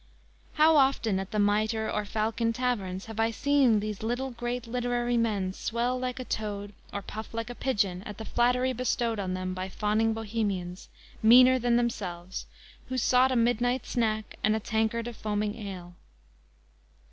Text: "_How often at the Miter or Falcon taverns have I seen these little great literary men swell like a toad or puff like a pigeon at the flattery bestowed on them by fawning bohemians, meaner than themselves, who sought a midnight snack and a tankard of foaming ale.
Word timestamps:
"_How 0.57 0.77
often 0.77 1.19
at 1.19 1.29
the 1.29 1.37
Miter 1.37 1.87
or 1.91 2.05
Falcon 2.05 2.53
taverns 2.53 3.05
have 3.05 3.19
I 3.19 3.29
seen 3.29 3.81
these 3.81 4.01
little 4.01 4.31
great 4.31 4.65
literary 4.65 5.15
men 5.15 5.53
swell 5.53 5.95
like 5.99 6.19
a 6.19 6.25
toad 6.25 6.73
or 6.91 7.03
puff 7.03 7.35
like 7.35 7.51
a 7.51 7.53
pigeon 7.53 8.01
at 8.01 8.17
the 8.17 8.25
flattery 8.25 8.73
bestowed 8.73 9.19
on 9.19 9.35
them 9.35 9.53
by 9.53 9.69
fawning 9.69 10.15
bohemians, 10.15 10.89
meaner 11.21 11.59
than 11.59 11.75
themselves, 11.75 12.47
who 12.89 12.97
sought 12.97 13.31
a 13.31 13.35
midnight 13.35 13.85
snack 13.85 14.37
and 14.43 14.55
a 14.55 14.59
tankard 14.59 15.05
of 15.07 15.15
foaming 15.15 15.55
ale. 15.55 15.93